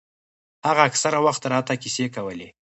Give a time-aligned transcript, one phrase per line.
[0.67, 2.47] هغه اکثره وخت راته کيسې کولې.